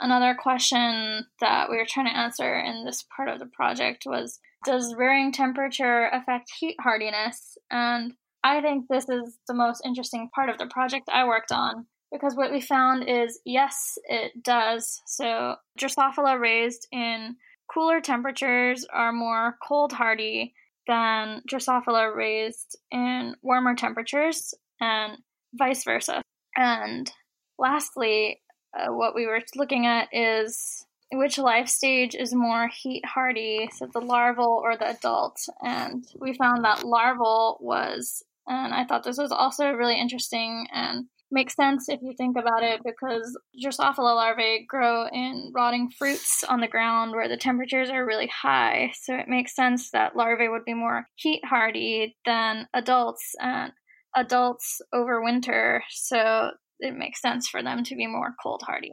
Another 0.01 0.35
question 0.35 1.27
that 1.41 1.71
we 1.71 1.77
were 1.77 1.87
trying 1.89 2.07
to 2.07 2.17
answer 2.17 2.59
in 2.59 2.85
this 2.85 3.05
part 3.17 3.29
of 3.29 3.39
the 3.39 3.47
project 3.47 4.05
was 4.07 4.41
Does 4.65 4.95
rearing 4.97 5.33
temperature 5.33 6.09
affect 6.13 6.51
heat 6.59 6.77
hardiness? 6.81 7.57
And 7.71 8.15
I 8.43 8.61
think 8.61 8.87
this 8.89 9.09
is 9.09 9.39
the 9.49 9.55
most 9.55 9.83
interesting 9.85 10.29
part 10.35 10.51
of 10.51 10.59
the 10.59 10.67
project 10.67 11.09
I 11.13 11.27
worked 11.27 11.53
on 11.53 11.87
because 12.13 12.37
what 12.37 12.53
we 12.53 12.61
found 12.61 13.09
is 13.09 13.41
yes, 13.45 13.99
it 14.05 14.43
does. 14.43 15.01
So, 15.07 15.57
Drosophila 15.79 16.39
raised 16.39 16.87
in 16.93 17.37
cooler 17.73 18.01
temperatures 18.01 18.87
are 18.93 19.13
more 19.13 19.57
cold 19.67 19.93
hardy 19.93 20.55
than 20.87 21.43
Drosophila 21.51 22.15
raised 22.15 22.79
in 22.91 23.35
warmer 23.43 23.75
temperatures, 23.75 24.55
and 24.81 25.19
vice 25.55 25.85
versa. 25.85 26.23
And 26.57 27.11
lastly, 27.59 28.41
uh, 28.77 28.93
what 28.93 29.15
we 29.15 29.27
were 29.27 29.41
looking 29.57 29.87
at 29.87 30.09
is 30.13 30.87
which 31.13 31.39
life 31.39 31.69
stage 31.69 32.15
is 32.15 32.35
more 32.35 32.69
heat 32.69 33.05
hardy, 33.05 33.69
so 33.73 33.87
the 33.93 34.01
larval 34.01 34.61
or 34.63 34.77
the 34.77 34.91
adult. 34.91 35.37
And 35.63 36.05
we 36.21 36.35
found 36.35 36.65
that 36.65 36.85
larval 36.85 37.59
was, 37.61 38.23
and 38.47 38.75
I 38.75 38.85
thought 38.85 39.05
this 39.05 39.19
was 39.19 39.33
also 39.33 39.71
really 39.73 39.99
interesting 39.99 40.67
and 40.73 41.07
makes 41.31 41.57
sense 41.57 41.89
if 41.89 42.01
you 42.03 42.15
think 42.17 42.37
about 42.37 42.63
it 42.63 42.81
because 42.85 43.37
Drosophila 43.63 44.15
larvae 44.15 44.65
grow 44.69 45.07
in 45.09 45.51
rotting 45.55 45.91
fruits 45.91 46.45
on 46.49 46.61
the 46.61 46.69
ground 46.69 47.13
where 47.13 47.29
the 47.29 47.37
temperatures 47.37 47.91
are 47.91 48.07
really 48.07 48.29
high. 48.29 48.93
So 48.95 49.15
it 49.15 49.29
makes 49.29 49.55
sense 49.55 49.91
that 49.91 50.17
larvae 50.17 50.49
would 50.49 50.65
be 50.65 50.75
more 50.75 51.07
heat 51.17 51.45
hardy 51.45 52.17
than 52.25 52.69
adults 52.73 53.35
and 53.41 53.73
adults 54.15 54.81
overwinter. 54.95 55.81
So 55.91 56.53
it 56.85 56.97
makes 56.97 57.21
sense 57.21 57.49
for 57.49 57.63
them 57.63 57.85
to 57.85 57.97
be 57.97 58.07
more 58.07 58.35
cold 58.43 58.63
hardy. 58.67 58.93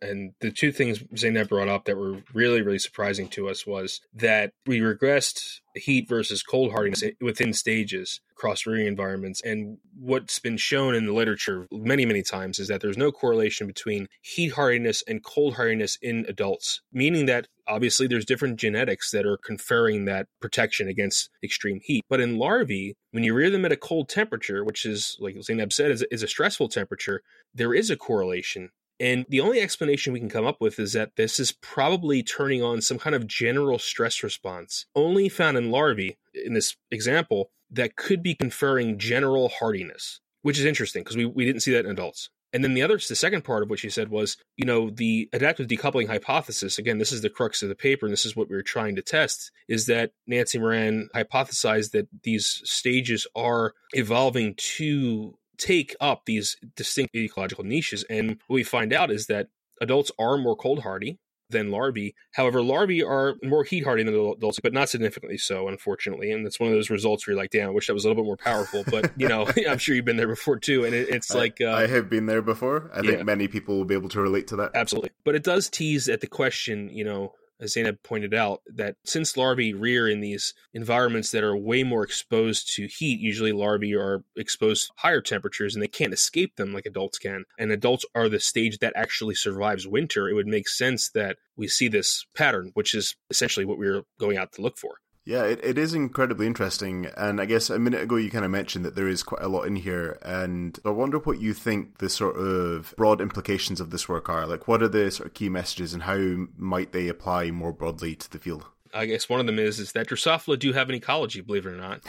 And 0.00 0.32
the 0.40 0.50
two 0.50 0.72
things 0.72 1.02
Zainab 1.16 1.48
brought 1.48 1.68
up 1.68 1.84
that 1.84 1.96
were 1.96 2.22
really, 2.34 2.60
really 2.60 2.80
surprising 2.80 3.28
to 3.28 3.48
us 3.48 3.64
was 3.64 4.00
that 4.14 4.52
we 4.66 4.80
regressed 4.80 5.60
heat 5.76 6.08
versus 6.08 6.42
cold 6.42 6.72
hardiness 6.72 7.04
within 7.20 7.52
stages 7.52 8.20
across 8.32 8.66
rearing 8.66 8.88
environments. 8.88 9.40
And 9.42 9.78
what's 9.96 10.40
been 10.40 10.56
shown 10.56 10.96
in 10.96 11.06
the 11.06 11.12
literature 11.12 11.68
many, 11.70 12.04
many 12.04 12.24
times 12.24 12.58
is 12.58 12.66
that 12.66 12.80
there's 12.80 12.98
no 12.98 13.12
correlation 13.12 13.68
between 13.68 14.08
heat 14.20 14.54
hardiness 14.54 15.04
and 15.06 15.22
cold 15.22 15.54
hardiness 15.54 15.96
in 16.02 16.26
adults, 16.28 16.80
meaning 16.92 17.26
that 17.26 17.46
obviously 17.66 18.06
there's 18.06 18.24
different 18.24 18.58
genetics 18.58 19.10
that 19.10 19.26
are 19.26 19.36
conferring 19.36 20.04
that 20.06 20.26
protection 20.40 20.88
against 20.88 21.30
extreme 21.42 21.80
heat. 21.82 22.04
But 22.08 22.20
in 22.20 22.38
larvae, 22.38 22.94
when 23.10 23.24
you 23.24 23.34
rear 23.34 23.50
them 23.50 23.64
at 23.64 23.72
a 23.72 23.76
cold 23.76 24.08
temperature, 24.08 24.64
which 24.64 24.84
is, 24.84 25.16
like 25.20 25.36
Zainab 25.42 25.72
said, 25.72 25.90
is, 25.90 26.04
is 26.10 26.22
a 26.22 26.28
stressful 26.28 26.68
temperature, 26.68 27.22
there 27.54 27.74
is 27.74 27.90
a 27.90 27.96
correlation 27.96 28.70
and 29.02 29.26
the 29.28 29.40
only 29.40 29.60
explanation 29.60 30.12
we 30.12 30.20
can 30.20 30.28
come 30.28 30.46
up 30.46 30.60
with 30.60 30.78
is 30.78 30.92
that 30.92 31.16
this 31.16 31.40
is 31.40 31.50
probably 31.50 32.22
turning 32.22 32.62
on 32.62 32.80
some 32.80 33.00
kind 33.00 33.16
of 33.16 33.26
general 33.26 33.80
stress 33.80 34.22
response, 34.22 34.86
only 34.94 35.28
found 35.28 35.56
in 35.56 35.72
larvae 35.72 36.18
in 36.34 36.54
this 36.54 36.76
example, 36.90 37.50
that 37.68 37.96
could 37.96 38.22
be 38.22 38.36
conferring 38.36 38.98
general 38.98 39.48
hardiness, 39.48 40.20
which 40.42 40.56
is 40.56 40.64
interesting 40.64 41.02
because 41.02 41.16
we, 41.16 41.24
we 41.24 41.44
didn't 41.44 41.62
see 41.62 41.72
that 41.72 41.84
in 41.84 41.90
adults. 41.90 42.30
And 42.52 42.62
then 42.62 42.74
the 42.74 42.82
other, 42.82 42.96
the 42.96 43.16
second 43.16 43.44
part 43.44 43.62
of 43.62 43.70
what 43.70 43.78
she 43.78 43.88
said 43.88 44.10
was, 44.10 44.36
you 44.56 44.64
know, 44.64 44.90
the 44.90 45.28
adaptive 45.32 45.68
decoupling 45.68 46.06
hypothesis. 46.06 46.78
Again, 46.78 46.98
this 46.98 47.12
is 47.12 47.22
the 47.22 47.30
crux 47.30 47.62
of 47.62 47.68
the 47.68 47.74
paper, 47.74 48.06
and 48.06 48.12
this 48.12 48.26
is 48.26 48.36
what 48.36 48.50
we 48.50 48.56
are 48.56 48.62
trying 48.62 48.96
to 48.96 49.02
test: 49.02 49.50
is 49.68 49.86
that 49.86 50.12
Nancy 50.26 50.58
Moran 50.58 51.08
hypothesized 51.14 51.92
that 51.92 52.08
these 52.22 52.60
stages 52.64 53.26
are 53.34 53.72
evolving 53.92 54.54
to 54.76 55.38
take 55.58 55.94
up 56.00 56.24
these 56.26 56.56
distinct 56.76 57.14
ecological 57.14 57.64
niches. 57.64 58.04
And 58.10 58.38
what 58.46 58.54
we 58.54 58.64
find 58.64 58.92
out 58.92 59.10
is 59.10 59.26
that 59.26 59.48
adults 59.80 60.10
are 60.18 60.36
more 60.36 60.56
cold 60.56 60.80
hardy 60.80 61.18
than 61.52 61.70
larvae. 61.70 62.14
However, 62.32 62.62
larvae 62.62 63.02
are 63.02 63.36
more 63.42 63.64
heat 63.64 63.84
hardy 63.84 64.02
than 64.02 64.14
adults, 64.14 64.58
but 64.60 64.72
not 64.72 64.88
significantly 64.88 65.38
so, 65.38 65.68
unfortunately. 65.68 66.32
And 66.32 66.44
that's 66.44 66.58
one 66.58 66.70
of 66.70 66.74
those 66.74 66.90
results 66.90 67.26
where 67.26 67.34
you're 67.34 67.42
like, 67.42 67.50
damn, 67.50 67.68
I 67.68 67.72
wish 67.72 67.86
that 67.86 67.94
was 67.94 68.04
a 68.04 68.08
little 68.08 68.22
bit 68.22 68.26
more 68.26 68.36
powerful. 68.36 68.84
But, 68.86 69.12
you 69.16 69.28
know, 69.28 69.46
I'm 69.68 69.78
sure 69.78 69.94
you've 69.94 70.04
been 70.04 70.16
there 70.16 70.28
before 70.28 70.58
too. 70.58 70.84
And 70.84 70.94
it, 70.94 71.08
it's 71.08 71.34
I, 71.34 71.38
like. 71.38 71.60
Uh, 71.60 71.70
I 71.70 71.86
have 71.86 72.10
been 72.10 72.26
there 72.26 72.42
before. 72.42 72.90
I 72.92 73.02
yeah. 73.02 73.12
think 73.12 73.24
many 73.24 73.48
people 73.48 73.76
will 73.76 73.84
be 73.84 73.94
able 73.94 74.08
to 74.10 74.20
relate 74.20 74.48
to 74.48 74.56
that. 74.56 74.72
Absolutely. 74.74 75.10
But 75.24 75.34
it 75.34 75.44
does 75.44 75.68
tease 75.68 76.08
at 76.08 76.20
the 76.20 76.26
question, 76.26 76.88
you 76.88 77.04
know, 77.04 77.34
as 77.60 77.72
Zainab 77.72 78.02
pointed 78.02 78.34
out, 78.34 78.60
that 78.66 78.96
since 79.04 79.36
larvae 79.36 79.74
rear 79.74 80.08
in 80.08 80.20
these 80.20 80.54
environments 80.74 81.30
that 81.30 81.44
are 81.44 81.56
way 81.56 81.82
more 81.82 82.02
exposed 82.02 82.74
to 82.74 82.86
heat, 82.86 83.20
usually 83.20 83.52
larvae 83.52 83.94
are 83.94 84.24
exposed 84.36 84.86
to 84.86 84.92
higher 84.96 85.20
temperatures 85.20 85.74
and 85.74 85.82
they 85.82 85.88
can't 85.88 86.12
escape 86.12 86.56
them 86.56 86.72
like 86.72 86.86
adults 86.86 87.18
can. 87.18 87.44
And 87.58 87.70
adults 87.70 88.04
are 88.14 88.28
the 88.28 88.40
stage 88.40 88.78
that 88.78 88.94
actually 88.96 89.34
survives 89.34 89.86
winter. 89.86 90.28
It 90.28 90.34
would 90.34 90.46
make 90.46 90.68
sense 90.68 91.10
that 91.10 91.36
we 91.56 91.68
see 91.68 91.88
this 91.88 92.26
pattern, 92.34 92.70
which 92.74 92.94
is 92.94 93.14
essentially 93.30 93.64
what 93.64 93.78
we 93.78 93.86
we're 93.86 94.02
going 94.18 94.36
out 94.36 94.52
to 94.52 94.62
look 94.62 94.78
for. 94.78 95.01
Yeah, 95.24 95.44
it, 95.44 95.60
it 95.62 95.78
is 95.78 95.94
incredibly 95.94 96.46
interesting. 96.46 97.06
And 97.16 97.40
I 97.40 97.44
guess 97.44 97.70
a 97.70 97.78
minute 97.78 98.02
ago 98.02 98.16
you 98.16 98.30
kind 98.30 98.44
of 98.44 98.50
mentioned 98.50 98.84
that 98.84 98.96
there 98.96 99.08
is 99.08 99.22
quite 99.22 99.42
a 99.42 99.48
lot 99.48 99.66
in 99.66 99.76
here. 99.76 100.18
And 100.22 100.78
I 100.84 100.90
wonder 100.90 101.18
what 101.18 101.40
you 101.40 101.54
think 101.54 101.98
the 101.98 102.08
sort 102.08 102.36
of 102.36 102.94
broad 102.96 103.20
implications 103.20 103.80
of 103.80 103.90
this 103.90 104.08
work 104.08 104.28
are. 104.28 104.46
Like, 104.46 104.66
what 104.66 104.82
are 104.82 104.88
the 104.88 105.10
sort 105.10 105.28
of 105.28 105.34
key 105.34 105.48
messages 105.48 105.94
and 105.94 106.02
how 106.02 106.46
might 106.56 106.92
they 106.92 107.08
apply 107.08 107.50
more 107.50 107.72
broadly 107.72 108.16
to 108.16 108.30
the 108.30 108.38
field? 108.38 108.66
I 108.94 109.06
guess 109.06 109.28
one 109.28 109.40
of 109.40 109.46
them 109.46 109.58
is 109.58 109.78
is 109.78 109.92
that 109.92 110.08
Drosophila 110.08 110.58
do 110.58 110.72
have 110.72 110.90
an 110.90 110.94
ecology, 110.94 111.40
believe 111.40 111.66
it 111.66 111.70
or 111.70 111.76
not. 111.76 112.00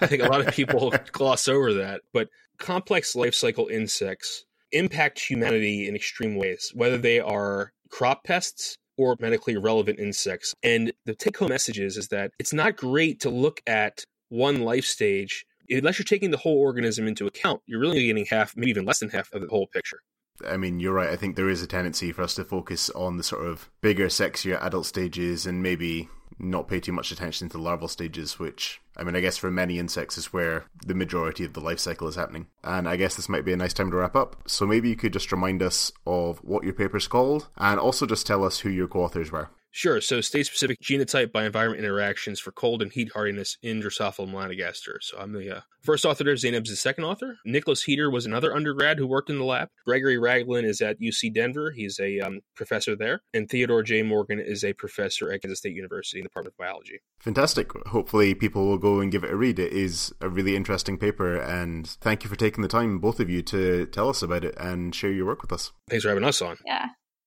I 0.00 0.06
think 0.06 0.22
a 0.22 0.28
lot 0.28 0.40
of 0.40 0.52
people 0.52 0.92
gloss 1.12 1.46
over 1.46 1.74
that. 1.74 2.00
But 2.12 2.28
complex 2.58 3.14
life 3.14 3.34
cycle 3.34 3.68
insects 3.68 4.44
impact 4.72 5.20
humanity 5.20 5.86
in 5.86 5.94
extreme 5.94 6.34
ways, 6.34 6.72
whether 6.74 6.98
they 6.98 7.20
are 7.20 7.72
crop 7.90 8.24
pests 8.24 8.76
or 8.98 9.16
medically 9.20 9.56
relevant 9.56 9.98
insects. 9.98 10.54
And 10.62 10.92
the 11.06 11.14
take 11.14 11.38
home 11.38 11.48
message 11.48 11.78
is, 11.78 11.96
is 11.96 12.08
that 12.08 12.32
it's 12.38 12.52
not 12.52 12.76
great 12.76 13.20
to 13.20 13.30
look 13.30 13.62
at 13.66 14.04
one 14.28 14.60
life 14.60 14.84
stage 14.84 15.46
unless 15.70 15.98
you're 15.98 16.04
taking 16.04 16.30
the 16.30 16.36
whole 16.36 16.58
organism 16.58 17.06
into 17.06 17.26
account. 17.26 17.62
You're 17.66 17.80
really 17.80 18.06
getting 18.06 18.26
half, 18.26 18.56
maybe 18.56 18.70
even 18.70 18.84
less 18.84 18.98
than 18.98 19.10
half 19.10 19.32
of 19.32 19.40
the 19.40 19.48
whole 19.48 19.66
picture. 19.68 20.00
I 20.46 20.56
mean, 20.56 20.80
you're 20.80 20.92
right. 20.92 21.10
I 21.10 21.16
think 21.16 21.36
there 21.36 21.48
is 21.48 21.62
a 21.62 21.66
tendency 21.66 22.12
for 22.12 22.22
us 22.22 22.34
to 22.34 22.44
focus 22.44 22.90
on 22.90 23.16
the 23.16 23.22
sort 23.22 23.46
of 23.46 23.70
bigger, 23.80 24.06
sexier 24.06 24.62
adult 24.62 24.86
stages 24.86 25.46
and 25.46 25.62
maybe 25.62 26.08
not 26.38 26.68
pay 26.68 26.80
too 26.80 26.92
much 26.92 27.10
attention 27.10 27.48
to 27.48 27.56
the 27.56 27.62
larval 27.62 27.88
stages, 27.88 28.38
which, 28.38 28.80
I 28.98 29.04
mean, 29.04 29.14
I 29.14 29.20
guess 29.20 29.36
for 29.36 29.50
many 29.50 29.78
insects 29.78 30.18
is 30.18 30.32
where 30.32 30.64
the 30.84 30.94
majority 30.94 31.44
of 31.44 31.52
the 31.52 31.60
life 31.60 31.78
cycle 31.78 32.08
is 32.08 32.16
happening. 32.16 32.48
And 32.64 32.88
I 32.88 32.96
guess 32.96 33.14
this 33.14 33.28
might 33.28 33.44
be 33.44 33.52
a 33.52 33.56
nice 33.56 33.72
time 33.72 33.90
to 33.92 33.96
wrap 33.96 34.16
up. 34.16 34.36
So 34.46 34.66
maybe 34.66 34.88
you 34.88 34.96
could 34.96 35.12
just 35.12 35.30
remind 35.30 35.62
us 35.62 35.92
of 36.06 36.38
what 36.38 36.64
your 36.64 36.72
paper's 36.72 37.06
called 37.06 37.48
and 37.56 37.78
also 37.78 38.06
just 38.06 38.26
tell 38.26 38.44
us 38.44 38.60
who 38.60 38.70
your 38.70 38.88
co 38.88 39.04
authors 39.04 39.30
were. 39.30 39.50
Sure. 39.78 40.00
So, 40.00 40.20
state 40.20 40.44
specific 40.44 40.80
genotype 40.80 41.30
by 41.30 41.44
environment 41.44 41.78
interactions 41.78 42.40
for 42.40 42.50
cold 42.50 42.82
and 42.82 42.92
heat 42.92 43.12
hardiness 43.12 43.58
in 43.62 43.80
Drosophila 43.80 44.28
melanogaster. 44.28 44.96
So, 45.00 45.16
I'm 45.16 45.32
the 45.32 45.58
uh, 45.58 45.60
first 45.82 46.04
author 46.04 46.24
there. 46.24 46.34
Zainab's 46.34 46.70
the 46.70 46.74
second 46.74 47.04
author. 47.04 47.36
Nicholas 47.44 47.84
Heater 47.84 48.10
was 48.10 48.26
another 48.26 48.52
undergrad 48.52 48.98
who 48.98 49.06
worked 49.06 49.30
in 49.30 49.38
the 49.38 49.44
lab. 49.44 49.68
Gregory 49.86 50.18
Ragland 50.18 50.66
is 50.66 50.80
at 50.80 50.98
UC 50.98 51.32
Denver. 51.32 51.70
He's 51.70 52.00
a 52.00 52.18
um, 52.18 52.40
professor 52.56 52.96
there. 52.96 53.20
And 53.32 53.48
Theodore 53.48 53.84
J. 53.84 54.02
Morgan 54.02 54.40
is 54.40 54.64
a 54.64 54.72
professor 54.72 55.30
at 55.30 55.42
Kansas 55.42 55.60
State 55.60 55.76
University 55.76 56.18
in 56.18 56.24
the 56.24 56.28
Department 56.28 56.54
of 56.54 56.58
Biology. 56.58 56.98
Fantastic. 57.20 57.70
Hopefully, 57.86 58.34
people 58.34 58.66
will 58.66 58.78
go 58.78 58.98
and 58.98 59.12
give 59.12 59.22
it 59.22 59.30
a 59.30 59.36
read. 59.36 59.60
It 59.60 59.72
is 59.72 60.12
a 60.20 60.28
really 60.28 60.56
interesting 60.56 60.98
paper. 60.98 61.36
And 61.36 61.86
thank 61.86 62.24
you 62.24 62.30
for 62.30 62.34
taking 62.34 62.62
the 62.62 62.68
time, 62.68 62.98
both 62.98 63.20
of 63.20 63.30
you, 63.30 63.42
to 63.42 63.86
tell 63.86 64.08
us 64.08 64.22
about 64.22 64.42
it 64.42 64.56
and 64.58 64.92
share 64.92 65.12
your 65.12 65.26
work 65.26 65.40
with 65.40 65.52
us. 65.52 65.70
Thanks 65.88 66.02
for 66.02 66.08
having 66.08 66.24
us 66.24 66.42
on. 66.42 66.56
Yeah. 66.66 66.86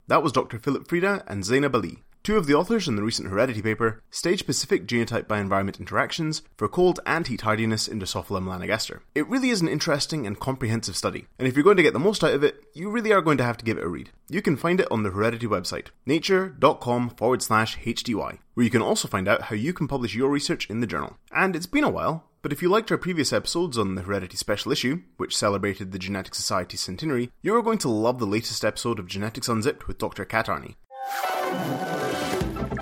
That 0.09 0.21
was 0.21 0.33
Dr. 0.33 0.59
Philip 0.59 0.89
Freda 0.89 1.23
and 1.27 1.45
Zainab 1.45 1.73
Ali. 1.73 2.03
Two 2.23 2.37
of 2.37 2.45
the 2.45 2.53
authors 2.53 2.87
in 2.87 2.95
the 2.95 3.01
recent 3.01 3.29
Heredity 3.29 3.63
paper 3.63 4.03
stage 4.11 4.37
specific 4.37 4.85
genotype 4.85 5.27
by 5.27 5.39
environment 5.39 5.79
interactions 5.79 6.43
for 6.55 6.67
cold 6.67 6.99
and 7.03 7.25
heat 7.25 7.41
hardiness 7.41 7.87
in 7.87 7.99
Drosophila 7.99 8.43
melanogaster. 8.43 8.99
It 9.15 9.27
really 9.27 9.49
is 9.49 9.59
an 9.59 9.67
interesting 9.67 10.27
and 10.27 10.39
comprehensive 10.39 10.95
study, 10.95 11.25
and 11.39 11.47
if 11.47 11.55
you're 11.55 11.63
going 11.63 11.77
to 11.77 11.83
get 11.83 11.93
the 11.93 11.99
most 11.99 12.23
out 12.23 12.35
of 12.35 12.43
it, 12.43 12.63
you 12.75 12.91
really 12.91 13.11
are 13.11 13.23
going 13.23 13.39
to 13.39 13.43
have 13.43 13.57
to 13.57 13.65
give 13.65 13.79
it 13.79 13.83
a 13.83 13.89
read. 13.89 14.11
You 14.29 14.43
can 14.43 14.55
find 14.55 14.79
it 14.79 14.87
on 14.91 15.01
the 15.01 15.09
Heredity 15.09 15.47
website, 15.47 15.87
nature.com 16.05 17.09
forward 17.09 17.41
slash 17.41 17.79
HDY, 17.79 18.37
where 18.53 18.63
you 18.63 18.69
can 18.69 18.83
also 18.83 19.07
find 19.07 19.27
out 19.27 19.43
how 19.43 19.55
you 19.55 19.73
can 19.73 19.87
publish 19.87 20.13
your 20.13 20.29
research 20.29 20.69
in 20.69 20.79
the 20.79 20.85
journal. 20.85 21.17
And 21.31 21.55
it's 21.55 21.65
been 21.65 21.83
a 21.83 21.89
while, 21.89 22.29
but 22.43 22.53
if 22.53 22.61
you 22.61 22.69
liked 22.69 22.91
our 22.91 22.99
previous 22.99 23.33
episodes 23.33 23.79
on 23.79 23.95
the 23.95 24.03
Heredity 24.03 24.37
Special 24.37 24.71
Issue, 24.71 25.01
which 25.17 25.35
celebrated 25.35 25.91
the 25.91 25.97
Genetic 25.97 26.35
Society 26.35 26.77
centenary, 26.77 27.31
you 27.41 27.55
are 27.55 27.63
going 27.63 27.79
to 27.79 27.89
love 27.89 28.19
the 28.19 28.27
latest 28.27 28.63
episode 28.63 28.99
of 28.99 29.07
Genetics 29.07 29.49
Unzipped 29.49 29.87
with 29.87 29.97
Dr. 29.97 30.23
Kat 30.23 30.45
Arney. 30.45 30.75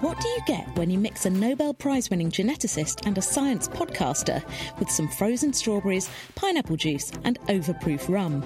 What 0.01 0.17
do 0.21 0.29
you 0.29 0.39
get 0.45 0.77
when 0.77 0.89
you 0.89 0.97
mix 0.97 1.25
a 1.25 1.29
Nobel 1.29 1.73
Prize 1.73 2.09
winning 2.09 2.31
geneticist 2.31 3.05
and 3.05 3.17
a 3.17 3.21
science 3.21 3.67
podcaster 3.67 4.41
with 4.79 4.89
some 4.89 5.09
frozen 5.09 5.51
strawberries, 5.51 6.09
pineapple 6.35 6.77
juice, 6.77 7.11
and 7.25 7.37
overproof 7.47 8.07
rum? 8.07 8.41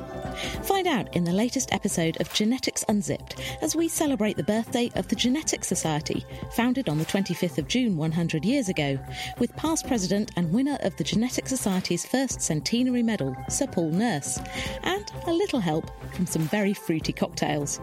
Find 0.64 0.88
out 0.88 1.16
in 1.16 1.24
the 1.24 1.32
latest 1.32 1.72
episode 1.72 2.20
of 2.20 2.34
Genetics 2.34 2.84
Unzipped 2.90 3.40
as 3.62 3.76
we 3.76 3.88
celebrate 3.88 4.36
the 4.36 4.44
birthday 4.44 4.90
of 4.96 5.08
the 5.10 5.16
Genetics 5.16 5.68
Society, 5.68 6.26
founded 6.56 6.90
on 6.90 6.98
the 6.98 7.06
25th 7.06 7.60
of 7.60 7.68
June 7.68 7.98
100 7.98 8.44
years 8.44 8.68
ago, 8.68 8.98
with 9.38 9.56
past 9.56 9.86
president 9.86 10.32
and 10.36 10.52
winner 10.52 10.80
of 10.82 10.98
the 10.98 11.04
Genetics 11.04 11.52
Society's 11.52 12.04
first 12.04 12.42
centenary 12.42 13.04
medal, 13.04 13.36
Sir 13.50 13.68
Paul 13.68 13.92
Nurse, 13.92 14.40
and 14.82 15.12
a 15.28 15.32
little 15.32 15.60
help 15.60 15.92
from 16.14 16.26
some 16.26 16.42
very 16.44 16.74
fruity 16.74 17.14
cocktails. 17.14 17.80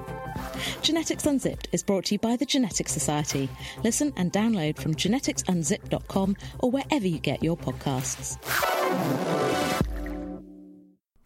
Genetics 0.82 1.26
Unzipped 1.26 1.68
is 1.72 1.82
brought 1.82 2.06
to 2.06 2.14
you 2.14 2.18
by 2.18 2.36
the 2.36 2.46
Genetics 2.46 2.92
Society. 2.92 3.48
Listen 3.84 4.12
and 4.16 4.32
download 4.32 4.78
from 4.78 4.94
geneticsunzip.com 4.94 6.36
or 6.58 6.70
wherever 6.70 7.06
you 7.06 7.18
get 7.18 7.42
your 7.42 7.56
podcasts. 7.56 8.38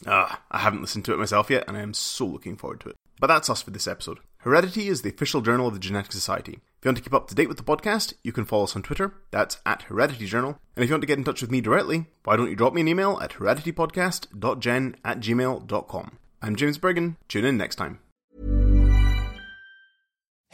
Ah, 0.07 0.41
I 0.51 0.59
haven't 0.59 0.81
listened 0.81 1.05
to 1.05 1.13
it 1.13 1.19
myself 1.19 1.49
yet, 1.49 1.63
and 1.67 1.75
I 1.75 1.81
am 1.81 1.93
so 1.93 2.25
looking 2.25 2.57
forward 2.57 2.79
to 2.81 2.89
it. 2.89 2.95
But 3.19 3.27
that's 3.27 3.49
us 3.49 3.61
for 3.61 3.71
this 3.71 3.87
episode. 3.87 4.19
Heredity 4.39 4.87
is 4.87 5.01
the 5.01 5.09
official 5.09 5.41
journal 5.41 5.67
of 5.67 5.73
the 5.73 5.79
Genetics 5.79 6.13
Society. 6.13 6.53
If 6.53 6.85
you 6.85 6.89
want 6.89 6.97
to 6.97 7.03
keep 7.03 7.13
up 7.13 7.27
to 7.29 7.35
date 7.35 7.47
with 7.47 7.57
the 7.57 7.63
podcast, 7.63 8.13
you 8.23 8.31
can 8.31 8.45
follow 8.45 8.65
us 8.65 8.75
on 8.75 8.83
Twitter. 8.83 9.15
That's 9.31 9.57
at 9.65 9.83
Heredity 9.83 10.27
Journal. 10.27 10.59
And 10.75 10.83
if 10.83 10.89
you 10.89 10.93
want 10.93 11.01
to 11.01 11.07
get 11.07 11.17
in 11.17 11.23
touch 11.23 11.41
with 11.41 11.49
me 11.49 11.61
directly, 11.61 12.07
why 12.23 12.35
don't 12.35 12.49
you 12.49 12.55
drop 12.55 12.73
me 12.73 12.81
an 12.81 12.87
email 12.87 13.19
at 13.21 13.31
hereditypodcast.gen 13.31 14.97
at 15.03 15.19
gmail.com. 15.19 16.17
I'm 16.41 16.55
James 16.55 16.77
Burgon. 16.77 17.15
Tune 17.27 17.45
in 17.45 17.57
next 17.57 17.77
time. 17.77 17.99